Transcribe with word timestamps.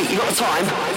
Excuse 0.00 0.18
you 0.18 0.18
got 0.18 0.30
the 0.30 0.36
time? 0.36 0.89